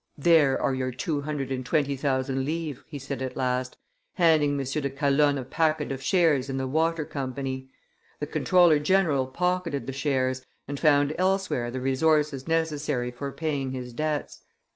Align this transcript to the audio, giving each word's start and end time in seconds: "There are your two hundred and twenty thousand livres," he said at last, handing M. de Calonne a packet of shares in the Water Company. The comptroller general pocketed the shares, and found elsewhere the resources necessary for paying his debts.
"There 0.17 0.59
are 0.59 0.73
your 0.73 0.89
two 0.89 1.21
hundred 1.21 1.51
and 1.51 1.63
twenty 1.63 1.95
thousand 1.95 2.43
livres," 2.43 2.83
he 2.87 2.97
said 2.97 3.21
at 3.21 3.37
last, 3.37 3.77
handing 4.15 4.59
M. 4.59 4.65
de 4.65 4.89
Calonne 4.89 5.37
a 5.37 5.43
packet 5.45 5.91
of 5.91 6.01
shares 6.01 6.49
in 6.49 6.57
the 6.57 6.65
Water 6.65 7.05
Company. 7.05 7.69
The 8.19 8.25
comptroller 8.25 8.79
general 8.79 9.27
pocketed 9.27 9.85
the 9.85 9.93
shares, 9.93 10.43
and 10.67 10.79
found 10.79 11.13
elsewhere 11.19 11.69
the 11.69 11.81
resources 11.81 12.47
necessary 12.47 13.11
for 13.11 13.31
paying 13.31 13.73
his 13.73 13.93
debts. 13.93 14.41